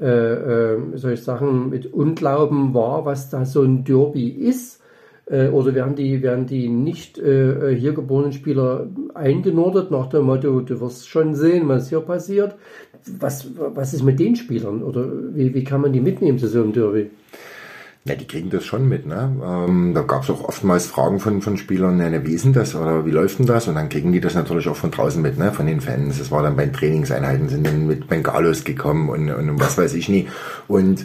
äh, 0.00 0.74
äh, 0.74 0.96
soll 0.96 1.12
ich 1.12 1.26
mit 1.70 1.92
Unglauben 1.92 2.74
wahr, 2.74 3.04
was 3.04 3.30
da 3.30 3.44
so 3.44 3.62
ein 3.62 3.84
Derby 3.84 4.28
ist? 4.28 4.80
Äh, 5.26 5.48
oder 5.48 5.74
werden 5.74 5.94
die, 5.94 6.22
werden 6.22 6.46
die 6.46 6.68
nicht 6.68 7.18
äh, 7.18 7.74
hier 7.74 7.92
geborenen 7.92 8.32
Spieler 8.32 8.88
eingenordet 9.14 9.90
nach 9.90 10.08
dem 10.08 10.24
Motto, 10.24 10.60
du 10.60 10.80
wirst 10.80 11.08
schon 11.08 11.34
sehen, 11.34 11.68
was 11.68 11.88
hier 11.88 12.00
passiert. 12.00 12.56
Was, 13.18 13.48
was 13.56 13.94
ist 13.94 14.02
mit 14.02 14.18
den 14.18 14.36
Spielern? 14.36 14.82
Oder 14.82 15.06
wie, 15.34 15.54
wie 15.54 15.64
kann 15.64 15.80
man 15.80 15.92
die 15.92 16.00
mitnehmen 16.00 16.38
zu 16.38 16.48
so 16.48 16.62
einem 16.62 16.72
Derby? 16.72 17.10
Ja, 18.08 18.14
die 18.14 18.26
kriegen 18.26 18.48
das 18.48 18.64
schon 18.64 18.88
mit. 18.88 19.04
Ne? 19.04 19.36
Ähm, 19.44 19.92
da 19.92 20.00
gab 20.00 20.22
es 20.22 20.30
auch 20.30 20.42
oftmals 20.42 20.86
Fragen 20.86 21.20
von, 21.20 21.42
von 21.42 21.58
Spielern, 21.58 21.98
ne, 21.98 22.24
wie 22.24 22.32
ist 22.32 22.46
denn 22.46 22.54
das 22.54 22.74
oder 22.74 23.04
wie 23.04 23.10
läuft 23.10 23.38
denn 23.38 23.44
das? 23.44 23.68
Und 23.68 23.74
dann 23.74 23.90
kriegen 23.90 24.12
die 24.12 24.20
das 24.20 24.34
natürlich 24.34 24.66
auch 24.66 24.76
von 24.76 24.90
draußen 24.90 25.20
mit, 25.20 25.36
ne? 25.36 25.52
von 25.52 25.66
den 25.66 25.82
Fans. 25.82 26.18
Das 26.18 26.30
war 26.30 26.42
dann 26.42 26.56
bei 26.56 26.64
den 26.64 26.72
Trainingseinheiten, 26.72 27.50
sind 27.50 27.66
dann 27.66 27.86
mit 27.86 28.08
Bengalos 28.08 28.64
gekommen 28.64 29.10
und, 29.10 29.30
und 29.30 29.60
was 29.60 29.76
weiß 29.76 29.92
ich 29.92 30.08
nie. 30.08 30.26
Und 30.68 31.04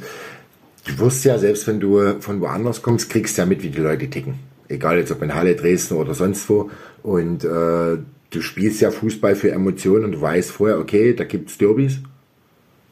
du 0.86 1.00
wirst 1.00 1.26
ja, 1.26 1.38
selbst 1.38 1.68
wenn 1.68 1.82
du 1.82 2.22
von 2.22 2.40
woanders 2.40 2.82
kommst, 2.82 3.10
kriegst 3.10 3.38
ja 3.38 3.46
mit, 3.46 3.64
wie 3.64 3.70
die 3.70 3.82
Leute 3.82 4.10
ticken. 4.10 4.36
Egal 4.70 4.98
jetzt 4.98 5.12
ob 5.12 5.22
in 5.22 5.36
Halle, 5.36 5.56
Dresden 5.58 5.96
oder 5.96 6.14
sonst 6.14 6.50
wo. 6.50 6.72
Und 7.04 7.44
äh, 7.44 7.98
du 8.30 8.42
spielst 8.42 8.80
ja 8.80 8.92
Fußball 8.92 9.36
für 9.36 9.52
Emotionen 9.52 10.06
und 10.06 10.12
du 10.14 10.22
weißt 10.22 10.52
vorher, 10.52 10.80
okay, 10.80 11.14
da 11.14 11.26
gibt's 11.26 11.58
Derbys. 11.58 12.00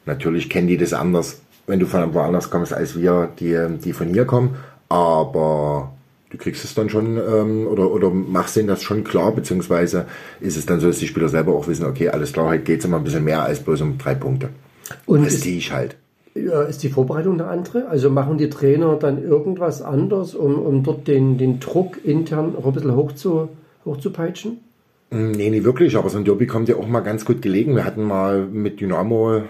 Natürlich 0.04 0.50
kennen 0.50 0.68
die 0.68 0.76
das 0.76 0.92
anders, 0.92 1.41
wenn 1.66 1.78
du 1.78 1.86
von 1.86 2.14
woanders 2.14 2.50
kommst, 2.50 2.72
als 2.72 2.98
wir, 2.98 3.30
die, 3.38 3.56
die 3.82 3.92
von 3.92 4.08
hier 4.08 4.24
kommen. 4.24 4.56
Aber 4.88 5.92
du 6.30 6.38
kriegst 6.38 6.64
es 6.64 6.74
dann 6.74 6.88
schon 6.88 7.16
ähm, 7.18 7.66
oder, 7.66 7.90
oder 7.90 8.10
machst 8.10 8.56
denen 8.56 8.68
das 8.68 8.82
schon 8.82 9.04
klar, 9.04 9.32
beziehungsweise 9.32 10.06
ist 10.40 10.56
es 10.56 10.66
dann 10.66 10.80
so, 10.80 10.88
dass 10.88 10.98
die 10.98 11.06
Spieler 11.06 11.28
selber 11.28 11.54
auch 11.54 11.68
wissen, 11.68 11.86
okay, 11.86 12.08
alles 12.08 12.32
klar, 12.32 12.48
heute 12.48 12.64
geht 12.64 12.80
es 12.80 12.84
immer 12.84 12.96
ein 12.96 13.04
bisschen 13.04 13.24
mehr 13.24 13.42
als 13.42 13.60
bloß 13.60 13.82
um 13.82 13.98
drei 13.98 14.14
Punkte. 14.14 14.48
Und 15.06 15.24
das 15.24 15.40
sehe 15.40 15.58
ich 15.58 15.72
halt. 15.72 15.96
Ja, 16.34 16.62
ist 16.62 16.82
die 16.82 16.88
Vorbereitung 16.88 17.34
eine 17.34 17.46
andere? 17.46 17.88
Also 17.88 18.08
machen 18.08 18.38
die 18.38 18.48
Trainer 18.48 18.96
dann 18.96 19.22
irgendwas 19.22 19.82
anders, 19.82 20.34
um, 20.34 20.58
um 20.58 20.82
dort 20.82 21.06
den, 21.06 21.36
den 21.36 21.60
Druck 21.60 22.02
intern 22.04 22.56
auch 22.56 22.66
ein 22.66 22.72
bisschen 22.72 22.96
hoch 22.96 23.12
zu, 23.12 23.50
hochzupeitschen? 23.84 24.58
Mm, 25.10 25.32
nee, 25.32 25.50
nicht 25.50 25.64
wirklich, 25.64 25.96
aber 25.96 26.08
so 26.08 26.16
ein 26.16 26.24
Derby 26.24 26.46
kommt 26.46 26.70
ja 26.70 26.76
auch 26.76 26.86
mal 26.86 27.00
ganz 27.00 27.26
gut 27.26 27.42
gelegen. 27.42 27.76
Wir 27.76 27.84
hatten 27.84 28.02
mal 28.02 28.46
mit 28.46 28.80
Dynamo 28.80 29.42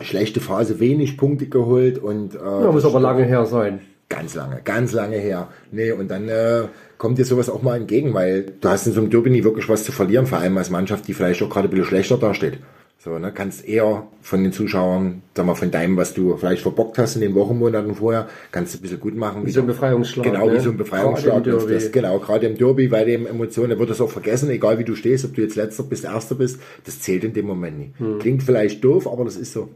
schlechte 0.00 0.40
Phase, 0.40 0.80
wenig 0.80 1.16
Punkte 1.16 1.46
geholt 1.46 1.98
und. 1.98 2.34
Äh, 2.34 2.38
ja, 2.38 2.72
muss 2.72 2.84
aber 2.84 3.00
lange 3.00 3.24
her 3.24 3.46
sein. 3.46 3.80
Ganz 4.08 4.34
lange, 4.34 4.62
ganz 4.64 4.92
lange 4.92 5.16
her. 5.16 5.48
Nee, 5.70 5.92
und 5.92 6.08
dann 6.08 6.28
äh, 6.28 6.64
kommt 6.96 7.18
dir 7.18 7.26
sowas 7.26 7.50
auch 7.50 7.62
mal 7.62 7.76
entgegen, 7.76 8.14
weil 8.14 8.54
du 8.58 8.68
hast 8.68 8.86
in 8.86 8.94
so 8.94 9.00
einem 9.00 9.10
Derby 9.10 9.28
nie 9.28 9.44
wirklich 9.44 9.68
was 9.68 9.84
zu 9.84 9.92
verlieren, 9.92 10.26
vor 10.26 10.38
allem 10.38 10.56
als 10.56 10.70
Mannschaft, 10.70 11.06
die 11.08 11.14
vielleicht 11.14 11.42
auch 11.42 11.50
gerade 11.50 11.68
ein 11.68 11.70
bisschen 11.70 11.86
schlechter 11.86 12.16
dasteht. 12.16 12.58
So, 13.00 13.16
ne, 13.16 13.30
kannst 13.32 13.68
eher 13.68 14.08
von 14.22 14.42
den 14.42 14.52
Zuschauern, 14.52 15.22
sag 15.36 15.46
mal, 15.46 15.54
von 15.54 15.70
deinem, 15.70 15.96
was 15.96 16.14
du 16.14 16.36
vielleicht 16.36 16.62
verbockt 16.62 16.98
hast 16.98 17.14
in 17.14 17.20
den 17.20 17.34
Wochenmonaten 17.36 17.94
vorher, 17.94 18.28
kannst 18.50 18.74
du 18.74 18.78
ein 18.78 18.82
bisschen 18.82 18.98
gut 18.98 19.14
machen. 19.14 19.46
Wie 19.46 19.52
so 19.52 19.60
ein 19.60 19.68
Befreiungsschlag. 19.68 20.26
Genau, 20.26 20.46
ne? 20.46 20.54
wie 20.54 20.58
so 20.58 20.70
ein 20.70 20.76
Befreiungsschlag. 20.76 21.44
Das, 21.44 21.92
genau, 21.92 22.18
gerade 22.18 22.46
im 22.46 22.58
Derby, 22.58 22.90
weil 22.90 23.06
dem 23.06 23.26
Emotionen, 23.26 23.70
da 23.70 23.78
wird 23.78 23.90
das 23.90 24.00
auch 24.00 24.10
vergessen, 24.10 24.50
egal 24.50 24.80
wie 24.80 24.84
du 24.84 24.96
stehst, 24.96 25.24
ob 25.24 25.34
du 25.34 25.42
jetzt 25.42 25.54
Letzter 25.54 25.84
bist, 25.84 26.04
Erster 26.04 26.34
bist, 26.34 26.60
das 26.86 27.00
zählt 27.00 27.22
in 27.22 27.34
dem 27.34 27.46
Moment 27.46 27.78
nicht. 27.78 27.98
Hm. 28.00 28.18
Klingt 28.18 28.42
vielleicht 28.42 28.82
doof, 28.82 29.06
aber 29.06 29.24
das 29.24 29.36
ist 29.36 29.52
so. 29.52 29.68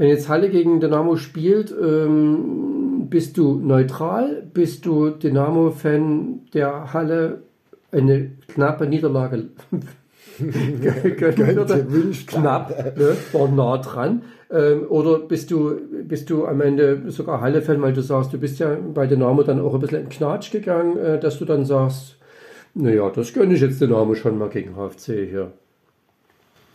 Wenn 0.00 0.08
jetzt 0.08 0.30
Halle 0.30 0.48
gegen 0.48 0.80
Dynamo 0.80 1.16
spielt, 1.16 1.70
ähm, 1.78 3.08
bist 3.10 3.36
du 3.36 3.56
neutral? 3.56 4.48
Bist 4.54 4.86
du 4.86 5.10
Dynamo-Fan 5.10 6.46
der 6.54 6.94
Halle 6.94 7.42
eine 7.92 8.30
knappe 8.48 8.86
Niederlage 8.86 9.50
gönnen 10.38 11.54
würde. 11.54 11.86
Knapp, 12.26 12.96
ne? 12.96 13.14
war 13.32 13.48
nah 13.48 13.76
dran. 13.76 14.22
Ähm, 14.50 14.86
oder 14.88 15.18
bist 15.18 15.50
du, 15.50 15.78
bist 16.04 16.30
du 16.30 16.46
am 16.46 16.62
Ende 16.62 17.10
sogar 17.10 17.42
Halle-Fan, 17.42 17.82
weil 17.82 17.92
du 17.92 18.00
sagst, 18.00 18.32
du 18.32 18.38
bist 18.38 18.58
ja 18.58 18.78
bei 18.94 19.06
Dynamo 19.06 19.42
dann 19.42 19.60
auch 19.60 19.74
ein 19.74 19.80
bisschen 19.80 20.04
in 20.04 20.08
Knatsch 20.08 20.50
gegangen, 20.50 20.96
äh, 20.96 21.20
dass 21.20 21.38
du 21.38 21.44
dann 21.44 21.66
sagst, 21.66 22.16
naja, 22.72 23.10
das 23.14 23.34
gönne 23.34 23.52
ich 23.52 23.60
jetzt 23.60 23.82
Dynamo 23.82 24.14
schon 24.14 24.38
mal 24.38 24.48
gegen 24.48 24.76
HFC 24.76 25.28
hier. 25.28 25.52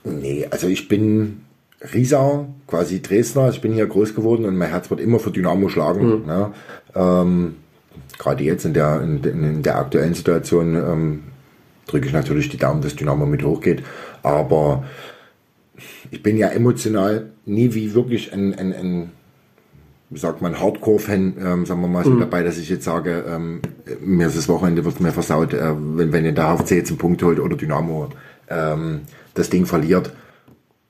Nee, 0.03 0.47
also 0.51 0.67
ich 0.67 0.87
bin 0.87 1.44
Riesau, 1.93 2.47
quasi 2.67 3.01
Dresdner. 3.01 3.49
Ich 3.49 3.61
bin 3.61 3.73
hier 3.73 3.87
groß 3.87 4.15
geworden 4.15 4.45
und 4.45 4.57
mein 4.57 4.69
Herz 4.69 4.89
wird 4.89 4.99
immer 4.99 5.19
für 5.19 5.31
Dynamo 5.31 5.69
schlagen. 5.69 6.21
Mhm. 6.21 6.25
Ne? 6.25 6.51
Ähm, 6.95 7.55
Gerade 8.17 8.43
jetzt 8.43 8.65
in 8.65 8.73
der, 8.73 9.01
in, 9.01 9.23
in 9.23 9.63
der 9.63 9.77
aktuellen 9.77 10.13
Situation 10.13 10.75
ähm, 10.75 11.23
drücke 11.87 12.07
ich 12.07 12.13
natürlich 12.13 12.49
die 12.49 12.57
Daumen, 12.57 12.81
dass 12.81 12.95
Dynamo 12.95 13.25
mit 13.25 13.43
hochgeht. 13.43 13.83
Aber 14.23 14.85
ich 16.11 16.23
bin 16.23 16.37
ja 16.37 16.47
emotional 16.49 17.31
nie 17.45 17.73
wie 17.73 17.93
wirklich 17.93 18.33
ein, 18.33 18.53
ein, 18.53 18.73
ein 18.73 19.11
wie 20.09 20.19
sagt 20.19 20.41
man, 20.41 20.59
Hardcore-Fan, 20.59 21.35
ähm, 21.39 21.65
sagen 21.65 21.81
wir 21.81 21.87
mal 21.87 22.03
so 22.03 22.11
mhm. 22.11 22.21
dabei, 22.21 22.43
dass 22.43 22.57
ich 22.57 22.69
jetzt 22.69 22.85
sage, 22.85 23.25
ähm, 23.27 23.61
mir 24.01 24.27
ist 24.27 24.37
das 24.37 24.47
Wochenende 24.47 24.85
wird 24.85 24.99
mir 24.99 25.11
versaut, 25.11 25.53
äh, 25.53 25.73
wenn, 25.75 26.13
wenn 26.13 26.25
ihr 26.25 26.31
da 26.31 26.57
HFC 26.57 26.71
jetzt 26.71 26.89
einen 26.89 26.97
Punkt 26.97 27.21
holt 27.23 27.39
oder 27.39 27.55
Dynamo 27.55 28.09
ähm, 28.49 29.01
das 29.33 29.49
Ding 29.49 29.65
verliert. 29.65 30.13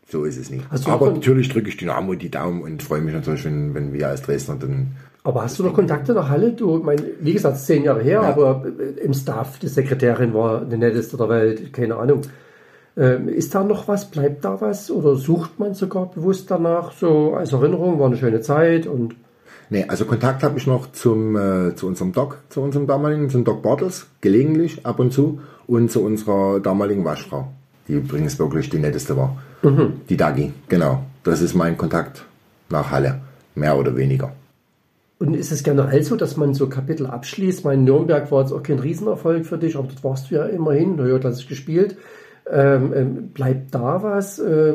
So 0.07 0.23
ist 0.23 0.37
es 0.37 0.51
nicht. 0.51 0.65
Aber 0.85 1.11
natürlich 1.11 1.49
drücke 1.49 1.69
ich 1.69 1.77
Dynamo 1.77 2.13
die 2.13 2.29
Daumen 2.29 2.61
und 2.61 2.83
freue 2.83 3.01
mich 3.01 3.13
natürlich, 3.13 3.43
wenn, 3.45 3.73
wenn 3.73 3.91
wir 3.91 4.07
als 4.09 4.21
Dresdner 4.21 4.55
dann. 4.59 4.95
Aber 5.23 5.41
hast 5.41 5.57
du 5.57 5.63
noch 5.63 5.73
Kontakte 5.73 6.13
nach 6.13 6.29
Halle? 6.29 6.51
Du, 6.51 6.77
mein, 6.77 7.01
wie 7.19 7.33
gesagt, 7.33 7.57
zehn 7.57 7.83
Jahre 7.83 8.03
her, 8.03 8.21
ja. 8.21 8.29
aber 8.29 8.63
im 9.01 9.13
Staff, 9.13 9.57
die 9.57 9.67
Sekretärin 9.67 10.35
war 10.35 10.61
eine 10.61 10.77
netteste 10.77 11.17
der 11.17 11.29
Welt, 11.29 11.73
keine 11.73 11.95
Ahnung. 11.95 12.21
Ähm, 12.95 13.27
ist 13.27 13.55
da 13.55 13.63
noch 13.63 13.87
was? 13.87 14.11
Bleibt 14.11 14.45
da 14.45 14.61
was? 14.61 14.91
Oder 14.91 15.15
sucht 15.15 15.59
man 15.59 15.73
sogar 15.73 16.11
bewusst 16.11 16.51
danach? 16.51 16.91
So 16.91 17.33
als 17.33 17.51
Erinnerung, 17.51 17.99
war 17.99 18.05
eine 18.05 18.17
schöne 18.17 18.41
Zeit 18.41 18.85
und. 18.85 19.15
Nee, 19.71 19.85
also 19.87 20.05
Kontakt 20.05 20.43
habe 20.43 20.59
ich 20.59 20.67
noch 20.67 20.91
zum, 20.91 21.35
äh, 21.35 21.75
zu 21.75 21.87
unserem 21.87 22.11
Doc, 22.11 22.37
zu 22.49 22.61
unserem 22.61 22.85
damaligen, 22.85 23.31
zum 23.31 23.43
Doc 23.43 23.63
Bartels, 23.63 24.05
gelegentlich 24.21 24.85
ab 24.85 24.99
und 24.99 25.11
zu, 25.11 25.41
und 25.65 25.89
zu 25.89 26.03
unserer 26.03 26.59
damaligen 26.59 27.03
Waschfrau, 27.03 27.47
die 27.87 27.93
übrigens 27.93 28.37
wirklich 28.37 28.69
die 28.69 28.77
netteste 28.77 29.17
war. 29.17 29.35
Mhm. 29.61 30.01
Die 30.09 30.17
Dagi, 30.17 30.53
genau. 30.67 31.03
Das 31.23 31.41
ist 31.41 31.55
mein 31.55 31.77
Kontakt 31.77 32.25
nach 32.69 32.91
Halle, 32.91 33.21
mehr 33.55 33.77
oder 33.77 33.95
weniger. 33.95 34.31
Und 35.17 35.33
ist 35.33 35.51
es 35.51 35.63
generell 35.63 36.03
so, 36.03 36.15
dass 36.15 36.35
man 36.35 36.53
so 36.53 36.67
Kapitel 36.67 37.07
abschließt? 37.07 37.63
Mein 37.63 37.83
Nürnberg 37.83 38.31
war 38.31 38.41
jetzt 38.41 38.51
auch 38.51 38.63
kein 38.63 38.79
Riesenerfolg 38.79 39.45
für 39.45 39.57
dich, 39.57 39.77
aber 39.77 39.87
dort 39.87 40.03
warst 40.03 40.29
du 40.29 40.35
ja 40.35 40.45
immerhin, 40.45 40.97
du 40.97 41.23
hast 41.23 41.39
ich 41.39 41.47
gespielt. 41.47 41.97
Ähm, 42.51 42.93
ähm, 42.95 43.29
bleibt 43.29 43.73
da 43.73 44.03
was, 44.03 44.37
äh, 44.37 44.73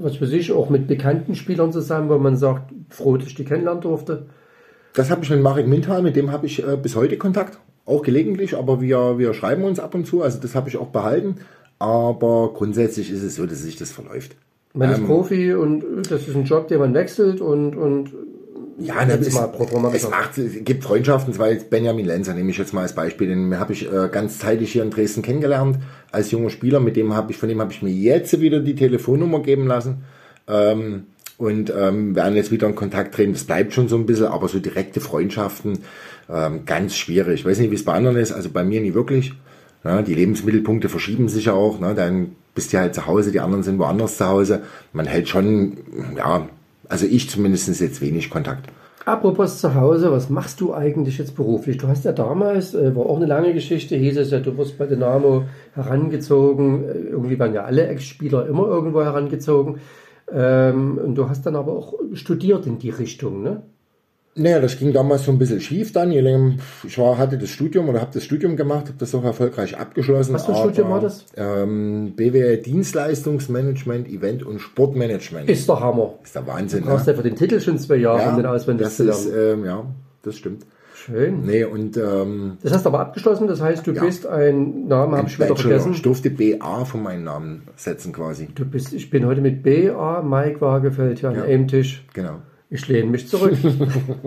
was 0.00 0.20
weiß 0.20 0.32
ich, 0.32 0.50
auch 0.50 0.70
mit 0.70 0.88
bekannten 0.88 1.36
Spielern 1.36 1.72
zusammen, 1.72 2.08
wo 2.08 2.18
man 2.18 2.36
sagt, 2.36 2.72
froh, 2.88 3.16
dass 3.16 3.28
ich 3.28 3.34
die 3.34 3.44
kennenlernen 3.44 3.82
durfte? 3.82 4.26
Das 4.94 5.10
habe 5.10 5.22
ich 5.22 5.30
mit 5.30 5.40
Marek 5.40 5.68
Mintal, 5.68 6.02
mit 6.02 6.16
dem 6.16 6.32
habe 6.32 6.46
ich 6.46 6.66
äh, 6.66 6.76
bis 6.76 6.96
heute 6.96 7.16
Kontakt, 7.16 7.58
auch 7.84 8.02
gelegentlich, 8.02 8.56
aber 8.56 8.80
wir, 8.80 9.18
wir 9.18 9.34
schreiben 9.34 9.62
uns 9.62 9.78
ab 9.78 9.94
und 9.94 10.06
zu, 10.06 10.22
also 10.22 10.40
das 10.40 10.56
habe 10.56 10.68
ich 10.68 10.78
auch 10.78 10.88
behalten. 10.88 11.36
Aber 11.78 12.52
grundsätzlich 12.54 13.10
ist 13.10 13.22
es 13.22 13.36
so, 13.36 13.46
dass 13.46 13.62
sich 13.62 13.76
das 13.76 13.90
verläuft. 13.90 14.36
Man 14.74 14.90
ist 14.90 14.98
ähm, 14.98 15.06
Profi 15.06 15.54
und 15.54 15.84
das 16.10 16.28
ist 16.28 16.36
ein 16.36 16.44
Job, 16.44 16.68
den 16.68 16.78
man 16.80 16.94
wechselt 16.94 17.40
und, 17.40 17.74
und 17.76 18.12
ja, 18.78 19.04
ne, 19.04 19.14
es, 19.14 19.28
es, 19.28 20.08
macht, 20.08 20.38
es 20.38 20.64
gibt 20.64 20.84
Freundschaften, 20.84 21.34
zwar 21.34 21.50
jetzt 21.50 21.68
Benjamin 21.68 22.06
Lenzer, 22.06 22.34
nehme 22.34 22.50
ich 22.50 22.58
jetzt 22.58 22.72
mal 22.72 22.82
als 22.82 22.94
Beispiel, 22.94 23.26
den 23.26 23.58
habe 23.58 23.72
ich 23.72 23.92
äh, 23.92 24.08
ganz 24.10 24.38
zeitig 24.38 24.70
hier 24.72 24.84
in 24.84 24.90
Dresden 24.90 25.22
kennengelernt, 25.22 25.78
als 26.12 26.30
junger 26.30 26.50
Spieler, 26.50 26.78
mit 26.78 26.94
dem 26.94 27.14
habe 27.14 27.32
ich, 27.32 27.38
von 27.38 27.48
dem 27.48 27.60
habe 27.60 27.72
ich 27.72 27.82
mir 27.82 27.90
jetzt 27.90 28.40
wieder 28.40 28.60
die 28.60 28.76
Telefonnummer 28.76 29.42
geben 29.42 29.66
lassen. 29.66 30.04
Ähm, 30.46 31.04
und 31.38 31.72
ähm, 31.74 32.16
werden 32.16 32.34
jetzt 32.34 32.50
wieder 32.50 32.66
in 32.66 32.74
Kontakt 32.74 33.14
treten. 33.14 33.32
Das 33.32 33.44
bleibt 33.44 33.72
schon 33.72 33.88
so 33.88 33.96
ein 33.96 34.06
bisschen, 34.06 34.26
aber 34.26 34.48
so 34.48 34.58
direkte 34.58 35.00
Freundschaften, 35.00 35.78
ähm, 36.28 36.64
ganz 36.66 36.96
schwierig. 36.96 37.40
Ich 37.40 37.46
weiß 37.46 37.60
nicht, 37.60 37.70
wie 37.70 37.76
es 37.76 37.84
bei 37.84 37.94
anderen 37.94 38.16
ist, 38.16 38.32
also 38.32 38.50
bei 38.50 38.64
mir 38.64 38.80
nie 38.80 38.92
wirklich. 38.92 39.34
Ja, 39.84 40.02
die 40.02 40.14
Lebensmittelpunkte 40.14 40.88
verschieben 40.88 41.28
sich 41.28 41.46
ja 41.46 41.52
auch. 41.52 41.78
Ne? 41.78 41.94
Dann 41.94 42.32
bist 42.54 42.72
du 42.72 42.78
halt 42.78 42.94
zu 42.94 43.06
Hause, 43.06 43.30
die 43.30 43.40
anderen 43.40 43.62
sind 43.62 43.78
woanders 43.78 44.16
zu 44.16 44.26
Hause. 44.26 44.62
Man 44.92 45.06
hält 45.06 45.28
schon, 45.28 45.78
ja, 46.16 46.48
also 46.88 47.06
ich 47.06 47.30
zumindest 47.30 47.80
jetzt 47.80 48.00
wenig 48.00 48.30
Kontakt. 48.30 48.68
Apropos 49.04 49.58
zu 49.58 49.74
Hause, 49.74 50.12
was 50.12 50.28
machst 50.28 50.60
du 50.60 50.74
eigentlich 50.74 51.16
jetzt 51.16 51.34
beruflich? 51.34 51.78
Du 51.78 51.88
hast 51.88 52.04
ja 52.04 52.12
damals, 52.12 52.74
äh, 52.74 52.94
war 52.94 53.06
auch 53.06 53.16
eine 53.16 53.24
lange 53.24 53.54
Geschichte, 53.54 53.96
hieß 53.96 54.18
es 54.18 54.30
ja, 54.30 54.40
du 54.40 54.58
wirst 54.58 54.76
bei 54.76 54.86
Dynamo 54.86 55.44
herangezogen. 55.74 56.84
Äh, 56.84 56.92
irgendwie 57.10 57.38
waren 57.38 57.54
ja 57.54 57.64
alle 57.64 57.86
Ex-Spieler 57.86 58.46
immer 58.46 58.66
irgendwo 58.66 59.02
herangezogen. 59.02 59.78
Ähm, 60.30 60.98
und 60.98 61.14
du 61.14 61.26
hast 61.28 61.46
dann 61.46 61.56
aber 61.56 61.72
auch 61.72 61.94
studiert 62.12 62.66
in 62.66 62.78
die 62.78 62.90
Richtung, 62.90 63.42
ne? 63.42 63.62
Naja, 64.38 64.60
das 64.60 64.78
ging 64.78 64.92
damals 64.92 65.24
so 65.24 65.32
ein 65.32 65.38
bisschen 65.38 65.60
schief 65.60 65.92
dann. 65.92 66.12
Ich 66.12 66.98
war, 66.98 67.18
hatte 67.18 67.38
das 67.38 67.50
Studium 67.50 67.88
oder 67.88 68.00
habe 68.00 68.10
das 68.14 68.24
Studium 68.24 68.56
gemacht, 68.56 68.86
habe 68.86 68.98
das 68.98 69.14
auch 69.14 69.24
erfolgreich 69.24 69.76
abgeschlossen. 69.76 70.34
Was 70.34 70.46
für 70.46 70.52
ein 70.52 70.58
Studium 70.58 70.90
war 70.90 71.00
das? 71.00 71.26
Ähm, 71.36 72.12
BWL 72.14 72.58
Dienstleistungsmanagement, 72.58 74.08
Event 74.08 74.44
und 74.44 74.60
Sportmanagement. 74.60 75.50
Ist 75.50 75.68
der 75.68 75.80
Hammer. 75.80 76.14
Ist 76.22 76.34
der 76.34 76.46
Wahnsinn. 76.46 76.82
Du 76.82 76.90
brauchst 76.90 77.06
ne? 77.06 77.12
ja 77.12 77.16
für 77.16 77.24
den 77.24 77.36
Titel 77.36 77.60
schon 77.60 77.78
zwei 77.78 77.96
Jahre, 77.96 78.22
ja, 78.22 78.30
um 78.30 78.36
den 78.36 78.46
auswendig 78.46 78.86
das 78.86 78.96
zu 78.96 79.04
lernen. 79.04 79.20
Ist, 79.20 79.34
ähm, 79.34 79.64
ja, 79.64 79.84
das 80.22 80.36
stimmt. 80.36 80.64
Schön. 80.94 81.42
Nee, 81.44 81.64
und, 81.64 81.96
ähm, 81.96 82.58
das 82.62 82.72
hast 82.72 82.84
du 82.84 82.90
aber 82.90 83.00
abgeschlossen, 83.00 83.46
das 83.46 83.60
heißt, 83.60 83.86
du 83.86 83.92
ja. 83.92 84.04
bist 84.04 84.26
ein 84.26 84.88
Name, 84.88 85.16
habe 85.16 85.28
ich 85.28 85.38
wieder 85.38 85.56
vergessen. 85.56 85.92
Ich 85.92 86.02
durfte 86.02 86.28
BA 86.28 86.84
von 86.84 87.02
meinem 87.02 87.24
Namen 87.24 87.62
setzen 87.76 88.12
quasi. 88.12 88.48
Du 88.54 88.64
bist, 88.64 88.92
ich 88.92 89.08
bin 89.08 89.24
heute 89.24 89.40
mit 89.40 89.62
BA, 89.62 90.22
Mike 90.22 90.60
Wagefeld 90.60 91.20
hier 91.20 91.32
ja. 91.32 91.44
am 91.44 91.68
Tisch. 91.68 92.04
Genau. 92.14 92.42
Ich 92.70 92.86
lehne 92.88 93.10
mich 93.10 93.28
zurück. 93.28 93.56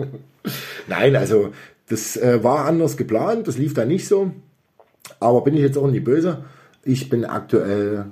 Nein, 0.88 1.16
also 1.16 1.52
das 1.88 2.16
äh, 2.16 2.42
war 2.42 2.64
anders 2.66 2.96
geplant, 2.96 3.46
das 3.48 3.58
lief 3.58 3.74
da 3.74 3.84
nicht 3.84 4.08
so. 4.08 4.32
Aber 5.20 5.42
bin 5.42 5.54
ich 5.54 5.60
jetzt 5.60 5.78
auch 5.78 5.88
nicht 5.88 6.04
böse. 6.04 6.44
Ich 6.84 7.08
bin 7.08 7.24
aktuell 7.24 8.06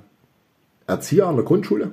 Erzieher 0.87 1.27
an 1.27 1.35
der 1.35 1.45
Grundschule. 1.45 1.91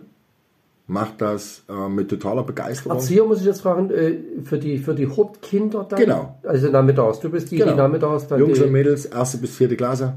Mache 0.86 1.14
das 1.18 1.64
äh, 1.68 1.88
mit 1.88 2.08
totaler 2.08 2.44
Begeisterung. 2.44 2.96
Erzieher 2.96 3.24
muss 3.24 3.40
ich 3.40 3.46
jetzt 3.46 3.60
fragen, 3.60 3.90
äh, 3.90 4.18
für, 4.42 4.58
die, 4.58 4.78
für 4.78 4.94
die 4.94 5.06
Hauptkinder 5.06 5.84
dann? 5.88 5.98
Genau. 5.98 6.38
Also 6.42 6.70
nachmittags. 6.70 7.20
Du 7.20 7.30
bist 7.30 7.50
die, 7.50 7.58
genau. 7.58 7.72
die 7.72 7.76
nachmittags 7.76 8.26
dann. 8.26 8.40
Jungs 8.40 8.58
und 8.60 8.72
Mädels, 8.72 9.04
erste 9.04 9.38
bis 9.38 9.54
vierte 9.54 9.76
Klasse. 9.76 10.14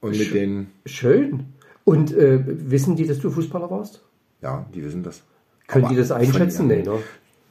Und 0.00 0.14
Sch 0.14 0.18
mit 0.18 0.34
den. 0.34 0.66
Schön. 0.84 1.46
Und 1.84 2.14
äh, 2.14 2.40
wissen 2.44 2.96
die, 2.96 3.06
dass 3.06 3.20
du 3.20 3.30
Fußballer 3.30 3.70
warst? 3.70 4.02
Ja, 4.42 4.66
die 4.74 4.84
wissen 4.84 5.02
das. 5.02 5.22
Können 5.68 5.84
Aber 5.84 5.94
die 5.94 6.00
das 6.00 6.10
einschätzen? 6.10 6.66
Nee, 6.66 6.82
ne? 6.82 6.98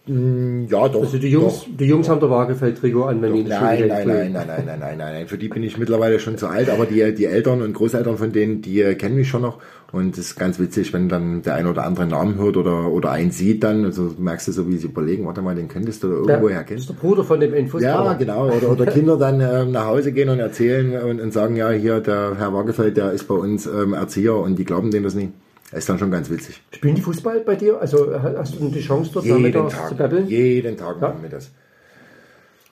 Mm, 0.07 0.67
ja, 0.69 0.87
doch. 0.87 1.01
Also 1.01 1.17
die 1.17 1.27
Jungs, 1.27 1.65
doch, 1.65 1.67
die 1.77 1.85
Jungs 1.85 2.07
doch. 2.07 2.13
haben 2.13 2.19
der 2.21 2.29
Waagefeld-Trikot 2.29 3.03
an, 3.03 3.21
wenn 3.21 3.29
doch, 3.29 3.37
die 3.37 3.43
nein, 3.43 3.87
nein, 3.87 4.07
nein, 4.07 4.07
nein, 4.07 4.47
nein, 4.47 4.63
nein, 4.65 4.79
nein, 4.79 4.97
nein, 4.97 5.27
Für 5.27 5.37
die 5.37 5.49
bin 5.49 5.63
ich 5.63 5.77
mittlerweile 5.77 6.19
schon 6.19 6.37
zu 6.37 6.47
alt, 6.47 6.69
aber 6.69 6.85
die, 6.85 7.13
die 7.13 7.25
Eltern 7.25 7.61
und 7.61 7.73
Großeltern 7.73 8.17
von 8.17 8.31
denen, 8.31 8.61
die 8.61 8.81
kennen 8.95 9.15
mich 9.15 9.27
schon 9.27 9.41
noch. 9.41 9.59
Und 9.91 10.17
es 10.17 10.31
ist 10.31 10.35
ganz 10.35 10.59
witzig, 10.59 10.93
wenn 10.93 11.09
dann 11.09 11.43
der 11.43 11.55
ein 11.55 11.67
oder 11.67 11.85
andere 11.85 12.07
Namen 12.07 12.37
hört 12.37 12.57
oder, 12.57 12.91
oder 12.91 13.11
einen 13.11 13.31
sieht 13.31 13.63
dann, 13.63 13.85
also 13.85 14.15
merkst 14.17 14.47
du 14.47 14.51
so, 14.51 14.67
wie 14.67 14.77
sie 14.77 14.87
überlegen, 14.87 15.25
warte 15.25 15.41
mal, 15.41 15.55
den 15.55 15.67
könntest 15.67 16.03
du 16.03 16.07
oder 16.07 16.33
irgendwoher 16.33 16.63
kennen. 16.63 16.77
Das 16.77 16.89
ist 16.89 16.89
der 16.89 16.95
Bruder 16.95 17.23
von 17.23 17.39
dem 17.39 17.53
Infußballer. 17.53 18.11
Ja, 18.11 18.13
genau. 18.13 18.47
Oder, 18.47 18.71
oder 18.71 18.85
Kinder 18.87 19.17
dann 19.17 19.39
ähm, 19.41 19.71
nach 19.71 19.85
Hause 19.85 20.11
gehen 20.11 20.29
und 20.29 20.39
erzählen 20.39 21.01
und, 21.03 21.21
und 21.21 21.31
sagen, 21.31 21.55
ja, 21.55 21.69
hier, 21.69 21.99
der 21.99 22.35
Herr 22.37 22.53
Waagefeld, 22.53 22.97
der 22.97 23.11
ist 23.11 23.27
bei 23.27 23.35
uns 23.35 23.65
ähm, 23.65 23.93
Erzieher 23.93 24.35
und 24.35 24.57
die 24.57 24.65
glauben 24.65 24.89
denen 24.89 25.03
das 25.03 25.15
nicht. 25.15 25.31
Das 25.71 25.79
ist 25.79 25.89
dann 25.89 25.99
schon 25.99 26.11
ganz 26.11 26.29
witzig. 26.29 26.61
Spielen 26.71 26.95
die 26.95 27.01
Fußball 27.01 27.41
bei 27.41 27.55
dir? 27.55 27.79
Also 27.79 28.13
hast 28.21 28.59
du 28.59 28.69
die 28.69 28.79
Chance 28.79 29.11
dort 29.13 29.25
jeden 29.25 29.51
Tag, 29.51 29.89
zu 29.89 29.95
babbeln? 29.95 30.27
Jeden 30.27 30.77
Tag 30.77 30.95
ja. 31.01 31.09
machen 31.09 31.21
wir 31.21 31.29
das. 31.29 31.51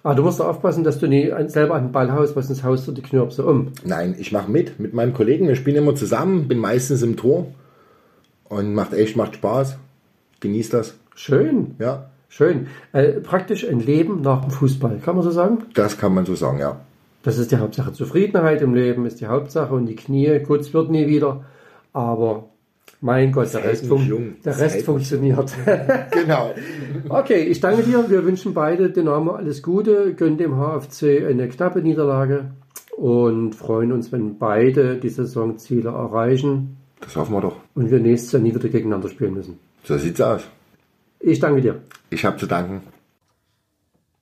Ah, 0.01 0.13
du 0.13 0.21
musst 0.21 0.39
aufpassen, 0.39 0.83
dass 0.83 0.99
du 0.99 1.07
nie 1.07 1.33
selber 1.47 1.73
an 1.73 1.87
den 1.87 1.91
Ball 1.91 2.11
haust, 2.11 2.35
was 2.35 2.47
ins 2.47 2.63
Haus 2.63 2.85
du 2.85 2.91
die 2.91 3.01
Knirpse 3.01 3.43
um. 3.43 3.71
Nein, 3.83 4.15
ich 4.19 4.31
mache 4.31 4.49
mit, 4.49 4.79
mit 4.79 4.93
meinen 4.93 5.13
Kollegen. 5.13 5.47
Wir 5.47 5.55
spielen 5.55 5.77
immer 5.77 5.95
zusammen, 5.95 6.47
bin 6.47 6.59
meistens 6.59 7.01
im 7.01 7.17
Tor 7.17 7.47
und 8.47 8.75
macht 8.75 8.93
echt, 8.93 9.17
macht 9.17 9.35
Spaß. 9.35 9.77
Genießt 10.41 10.73
das. 10.73 10.95
Schön. 11.15 11.75
Ja. 11.79 12.11
Schön. 12.29 12.67
Äh, 12.93 13.13
praktisch 13.13 13.67
ein 13.67 13.79
Leben 13.79 14.21
nach 14.21 14.41
dem 14.41 14.51
Fußball, 14.51 14.99
kann 15.03 15.15
man 15.15 15.23
so 15.23 15.31
sagen? 15.31 15.63
Das 15.73 15.97
kann 15.97 16.13
man 16.13 16.25
so 16.25 16.35
sagen, 16.35 16.59
ja. 16.59 16.81
Das 17.23 17.39
ist 17.39 17.51
die 17.51 17.57
Hauptsache. 17.57 17.91
Zufriedenheit 17.91 18.61
im 18.61 18.75
Leben 18.75 19.05
ist 19.05 19.21
die 19.21 19.27
Hauptsache 19.27 19.73
und 19.73 19.87
die 19.87 19.95
Knie, 19.95 20.27
es 20.27 20.73
wird 20.73 20.91
nie 20.91 21.07
wieder, 21.07 21.45
aber 21.93 22.49
mein 23.01 23.31
Gott, 23.31 23.53
der 23.53 23.63
Rest, 23.63 23.85
fun 23.85 24.35
der 24.43 24.57
Rest 24.57 24.83
funktioniert. 24.83 25.53
genau. 26.11 26.53
okay, 27.09 27.43
ich 27.43 27.59
danke 27.59 27.83
dir. 27.83 28.09
Wir 28.09 28.25
wünschen 28.25 28.53
beide 28.53 28.89
Dynamo 28.89 29.31
alles 29.31 29.61
Gute, 29.61 30.13
gönnen 30.13 30.37
dem 30.37 30.55
HFC 30.55 31.25
eine 31.27 31.47
knappe 31.47 31.81
Niederlage 31.81 32.51
und 32.97 33.53
freuen 33.53 33.91
uns, 33.91 34.11
wenn 34.11 34.37
beide 34.37 34.95
die 34.95 35.09
Saisonziele 35.09 35.89
erreichen. 35.89 36.77
Das 37.01 37.15
hoffen 37.15 37.33
wir 37.33 37.41
doch. 37.41 37.57
Und 37.75 37.91
wir 37.91 37.99
nächstes 37.99 38.31
Jahr 38.31 38.41
nie 38.41 38.55
wieder 38.55 38.69
gegeneinander 38.69 39.09
spielen 39.09 39.33
müssen. 39.33 39.59
So 39.83 39.97
sieht's 39.97 40.21
aus. 40.21 40.41
Ich 41.19 41.39
danke 41.39 41.61
dir. 41.61 41.81
Ich 42.09 42.25
habe 42.25 42.37
zu 42.37 42.47
danken. 42.47 42.81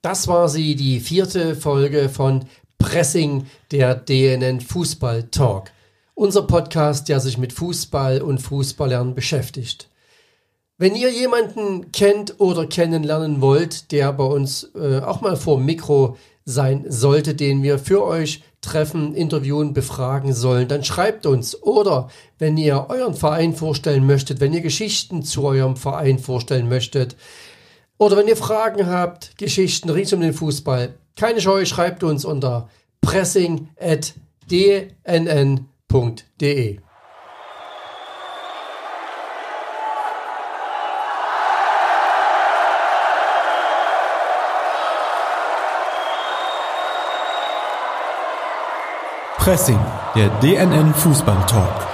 Das 0.02 0.28
war 0.28 0.50
sie, 0.50 0.76
die 0.76 1.00
vierte 1.00 1.56
Folge 1.56 2.10
von 2.10 2.44
Pressing, 2.78 3.46
der 3.72 3.96
DNN 3.96 4.60
Fußball 4.60 5.24
Talk. 5.32 5.70
Unser 6.16 6.44
Podcast, 6.44 7.10
der 7.10 7.20
sich 7.20 7.38
mit 7.38 7.54
Fußball 7.54 8.22
und 8.22 8.40
Fußballern 8.40 9.16
beschäftigt. 9.16 9.90
Wenn 10.78 10.96
ihr 10.96 11.12
jemanden 11.12 11.92
kennt 11.92 12.40
oder 12.40 12.68
kennenlernen 12.68 13.42
wollt, 13.42 13.92
der 13.92 14.14
bei 14.14 14.24
uns 14.24 14.72
äh, 14.76 15.00
auch 15.00 15.22
mal 15.22 15.36
vor 15.36 15.58
dem 15.58 15.66
Mikro 15.66 16.18
sein 16.46 16.86
sollte, 16.88 17.36
den 17.36 17.64
wir 17.64 17.80
für 17.80 18.04
euch 18.04 18.44
treffen, 18.62 19.16
interviewen, 19.16 19.74
befragen 19.74 20.34
sollen, 20.34 20.68
dann 20.68 20.84
schreibt 20.84 21.26
uns. 21.26 21.62
Oder 21.62 22.10
wenn 22.38 22.58
ihr 22.58 22.88
euren 22.90 23.16
Verein 23.16 23.56
vorstellen 23.56 24.06
möchtet, 24.06 24.40
wenn 24.40 24.54
ihr 24.54 24.62
Geschichten 24.62 25.24
zu 25.24 25.44
eurem 25.44 25.76
Verein 25.78 26.20
vorstellen 26.20 26.70
möchtet, 26.70 27.16
oder 27.98 28.18
wenn 28.18 28.28
ihr 28.28 28.38
Fragen 28.38 28.88
habt, 28.88 29.38
Geschichten 29.38 29.90
rings 29.90 30.14
um 30.14 30.22
den 30.22 30.34
Fußball, 30.34 30.94
keine 31.16 31.42
Scheu, 31.42 31.66
schreibt 31.66 32.04
uns 32.04 32.26
unter 32.26 32.70
pressing.dnn.de. 35.94 36.80
Pressing, 49.38 49.80
der 50.16 50.30
DNN 50.40 50.94
Fußball 50.96 51.46
Talk. 51.48 51.93